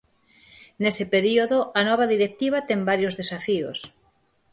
Nese 0.83 1.05
período, 1.15 1.57
a 1.79 1.81
nova 1.89 2.05
directiva 2.13 2.65
ten 2.69 2.79
varios 2.91 3.17
desafíos. 3.21 3.79